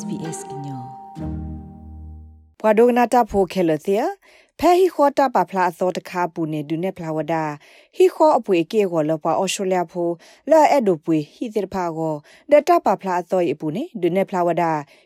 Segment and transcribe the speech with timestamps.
[0.00, 0.82] SBS ကညော
[2.60, 3.96] ပဝဒိုနာတာဖိုခဲလသီ
[4.60, 7.34] ဖဲဟီခေါ်တာပပလာသောတခါပူနေဒုနေဖလာဝဒ
[7.96, 10.08] ဟီခေါ်အပွေကေကိုလပအော်စတြေးလျဖို
[10.50, 12.14] လာအဲ့ဒိုပွေဟီသစ်ဖာကို
[12.50, 14.64] ဒတာပပလာသောယပူနေဒုနေဖလာဝဒ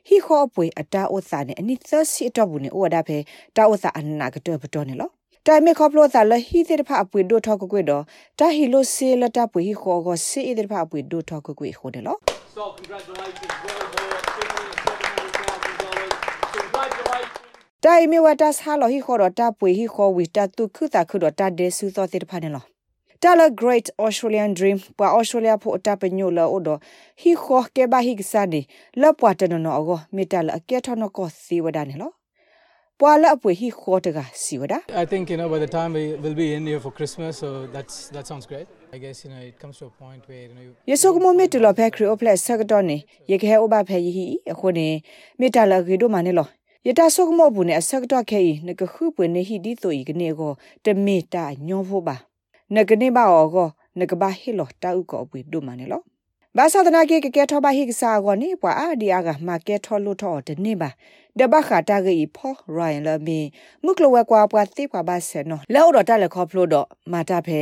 [0.08, 3.18] ဟီခေါ်အပွေအတာဥစာနေအနိသစီတော့ဘူးနေဩဝဒဖဲ
[3.56, 5.10] တာဥစာအနာကတဲ့ဘတော်နေလော
[5.46, 8.02] တိုင်မေခေါပလိုသာလဟီသစ်ဖာအပွေဒိုထောက်ကွေတော့
[8.38, 12.18] တာဟီလိုဆေလတာပွေဟီခေါ်ကိုဆေသစ်ဖာအပွေဒိုထောက်ကွေခိုတယ်လော
[12.54, 14.18] So congratulations well more
[17.84, 22.64] တိုင်မီဝတာဆာလဟီခေါ်တော့တာပွေဟီခေါ်ဝီတာတုခုတာခုတော့တာဒေဆူသောတိဖာနေလော
[23.22, 26.68] တာလ great australian dream ပွာ australia ဖို့တာပညိုလောဒ
[27.20, 28.60] ဟီခေါ်ကေဘာဟီကဆာဒီ
[29.00, 32.12] လပွာတနနောအောမီတာလအကဲထနကောစီဝဒနေလော
[33.00, 37.32] ပွာလအပွေဟီခေါ်တကစီဝဒ I think you know by the time we will be in here for Christmas
[37.42, 40.42] so that's that sounds great I guess you know it comes to a point where
[40.46, 42.96] you know ယေဆုကမမေတူလဖက်ခရီအိုဖလက်ဆက်တော့နေ
[43.30, 44.88] ယေခဲအိုဘဖဲယီဟီအခုနေ
[45.40, 46.48] မီတာလဂီဒိုမနေလော
[46.86, 50.52] ယတာဆုကမောဘူးနဲ့အဆက်တော့ခဲနကခုပွေနေဟိဒီဆိုဤကနေကို
[50.84, 52.16] တမေတာညောဖို့ပါ
[52.74, 53.68] နကနေပါအောကို
[54.00, 56.02] နကဘာဟီလောတာဥကောပွေဒုမနေလော
[56.58, 60.90] ဘာသာဒနာကေကေထောဘာဟိကစာကိုနေပွာအာဒီယာကမာကေထောလို့ထောတနေပါ
[61.38, 63.40] ဒဘခတာဂီဖောရိုင်လမီ
[63.84, 67.60] မုကလဝကွာပွာတိပွာဘာဆေနောလောတော့တလက်ခေါဖလို့တော့မာတာဖဲ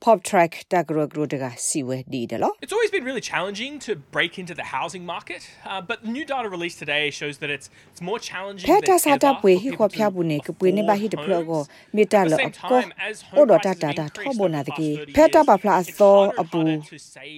[0.00, 4.62] pop track tagrogrodega siwe di delo It's always been really challenging to break into the
[4.62, 8.98] housing market uh, but new data released today shows that it's it's more challenging Peta
[8.98, 11.66] sata pwe hi khwa phya bu ne ke pwe ne ba hi de phlo go
[11.92, 12.36] meta lo
[12.68, 12.82] ko
[13.36, 14.88] o do ta ta ta tho bo na de ke
[15.18, 16.62] peta ba phla so apu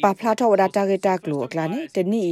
[0.03, 2.23] ba phla tho da ta ge ta klo kla ne de ni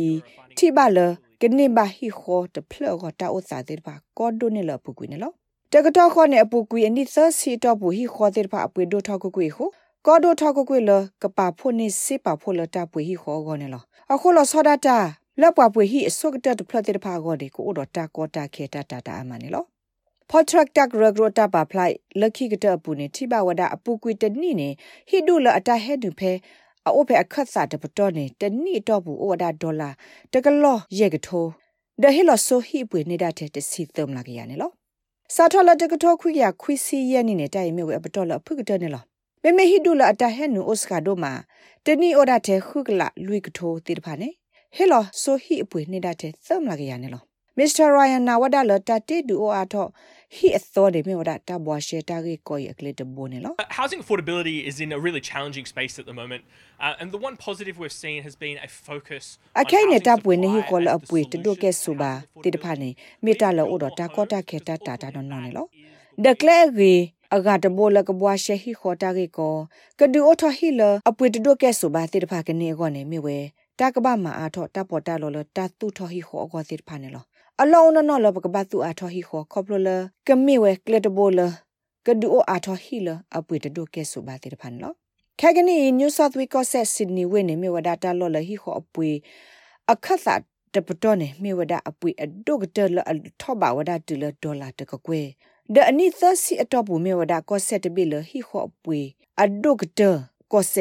[0.55, 1.09] ti ba lo
[1.41, 4.51] ke ni ba hi kho de phlo go ta o sa de ba ko do
[4.51, 5.33] ne lo pu ku ne lo
[5.75, 9.65] တကတော့ခေါနဲ့အပူကွေအနိသစီတော့ဘူးဟိခေါ်တဲ့ဖအပွေဒိုထောက်ကွေဟု
[10.07, 10.91] ကောဒိုထောက်ကွေလ
[11.23, 13.83] ကပါဖို့နေစေပါဖို့လတာပွေဟိခေါ်ကောနေလော
[14.13, 14.99] အခုလောစောဒတာ
[15.41, 19.65] လက်ပွားပွေဟိအစုကတတဖလက်တဲ့ဖာကောဒီကိုတော့တာကောတာခေတာတာတာအမနေလော
[20.31, 24.69] Potrak tak regrota pa plai lakhi gata pu ne thiba wada apu kwi tani ne
[25.11, 26.33] hidu la ata hedu phe
[26.89, 29.93] a o phe akhat sa de pato ne tani to bu o wada dollar
[30.33, 31.41] takalo ye gatho
[32.03, 34.69] de hilo so hi pwe ne da the te si thum la ya ne lo
[35.35, 38.21] sa thola de gatho khwi ya khwi si ye ni ne tai me we pato
[38.31, 41.34] la phu gata ne lo မေ မေဟီဒူလာအတဟဲနူအိုစကာဒိုမာ
[41.86, 44.30] တနီအော်ဒါတဲ့ခုကလာလွိကထိုတိတဖာနေ
[44.76, 47.22] ဟဲလောဆိုဟီအပွေနေတာတဲ့သမလာကရနေလော
[47.58, 49.88] မစ္စတာရိုင်ယန်နာဝဒါလတာတေဒူအိုအာထော
[50.34, 53.38] he thought de me wada ta bwa she ta ge ko ye kle de bone
[53.46, 56.44] lo housing affordability is in a really challenging space at the moment
[56.80, 60.38] uh, and the one positive we've seen has been a focus akai ne ta pwe
[60.44, 62.90] ne hi ko la apwe to do ke su ba ti de pha ne
[63.22, 65.52] me ta lo o do ta ko ta khe ta ta ta no no ne
[65.58, 65.68] lo
[66.28, 66.94] de kle ge
[67.35, 69.55] အဂါတဘောလကဘွားရှေဟီခေါ်တာကေကော
[69.99, 73.37] ကဒူအထဟီလအပွေတဒိုကဲဆိုပါတိတဖာကနေကောနေမိဝဲ
[73.79, 77.25] တကဘာမာအာထောတပေါ်တလောလတတူထဟီခေါ်ကောတိတဖာနေလော
[77.61, 79.89] အလောနနောလဘကဘတူအာထဟီခေါ်ခေါပလလ
[80.27, 81.41] ကမိဝဲကလက်တဘောလ
[82.07, 84.93] ကဒူအာထဟီလအပွေတဒိုကဲဆိုပါတိတဖာနေလော
[85.41, 89.11] ခဲကနီ New South Wales ကဆက် Sydney ဝဲနေမိဝဒတာလောလဟီခေါ်အပွေ
[89.93, 90.35] အခတ်သာ
[90.75, 92.97] တပတော်နေမိဝဒအပွေအဒုကတလ
[93.41, 95.58] ထောပါဝဒတူလဒေါ်လာတကကွဲဒအနိသစီအတော့ဘူးမေဝဒကောဆက်တပိလဟိခောပွေအဒုကတကောဆက်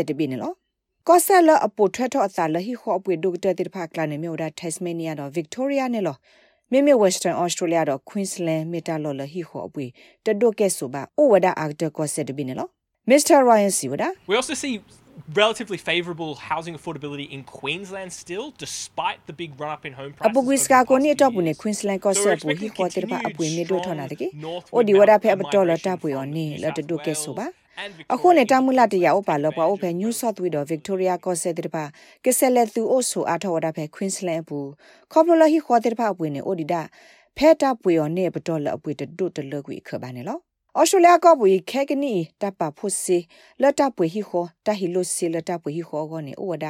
[0.08, 0.52] တပိနေလော
[1.08, 6.16] ကောဆက်လအပိုထွဲထောအစာလဟိခောပွေဒုကတတိဖာကလာနေမေဝဒတက်စမေနီယာတော့ဗစ်တိုးရီယာနေလော
[6.72, 9.86] မေမေဝက်စတန်အော်စတြေးလျတော့ကွင်းစလန်မီတာလော်လဟိခောအပွေ
[10.26, 12.68] တဒုကဲဆိုပါအိုဝဒအာဒကောဆက်တပိနေလော
[13.10, 13.38] Mr.
[13.50, 14.74] Ryan Siwada We also see
[15.35, 20.31] relatively favourable housing affordability in Queensland still, despite the big run up in home prices.
[20.31, 23.43] Abu Gwiska ko ni top ne Queensland ko se bu hi ko tir ba abu
[23.43, 24.29] ni do thona de ke.
[24.73, 27.35] O di wada phe ab dollar ta bu yo ni la de do ke so
[27.35, 27.49] ba.
[28.13, 31.85] အခုနေတာမူလာတရဥပါလောပါဥဖဲ New South Wales တော့ Victoria ကောဆက်တဲ့ပါ
[32.25, 34.69] ကဆက်လက်သူအိုဆိုအားထော်တာဖဲ Queensland ဘူး
[35.13, 36.83] ခေါပလလဟီခေါ်တဲ့ပါအပွေနေအိုဒီတာ
[37.37, 40.39] ဖဲတာပွေရောနေပတော်လအပွေတဒုတလကွေခပါနေလော
[40.80, 43.18] ဩစတြေးလျကပွေခဲကနီတပဖို့စီ
[43.62, 46.66] လတပွေဟီခိုတဟီလိုစီလတပွေဟီခိုကောနေဩဝဒ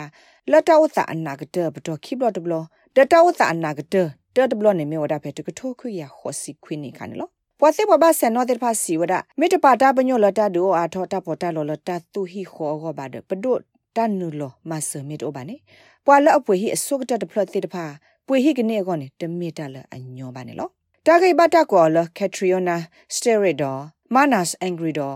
[0.51, 2.53] လတဝသအနာကတဘတော်ခိဘလတဘလ
[2.95, 3.95] တတဝသအနာကတ
[4.35, 13.53] တတဘလနေမေဝဒဖက်တကထိုခွေရခောစီခွိနေခါနေလောပွာစေဘဘဆန်နောတဲ့ဖာစီဝဒမေတပါတာပညောလတဒိုအာထောတပေါ်တလောလတသူဟီခောကောပါဒပဒု
[13.95, 15.55] တန်နုလောမဆမီတိုဘာနေ
[16.05, 17.85] ပွာလအပွေဟီအစုကတတဖလတဲ့တဖာ
[18.27, 20.69] ပွေဟီကနေကောနေတမီတလအညောပါနေလော
[21.05, 22.75] တာဂိဘတာကောလကက်ထရီယိုနာ
[23.13, 23.81] စတေရီဒေါ်
[24.15, 25.09] manas angry do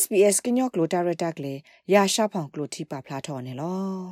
[0.00, 1.54] sbs ကညောကလိုတာရတာကလေ
[1.92, 4.02] ရာရှာဖောင်ကလိုတီပါဖလာထော်နေလော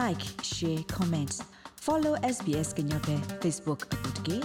[0.00, 1.34] like share comment
[1.84, 4.38] follow sbs ကညောပဲ facebook အပုတ်ကေ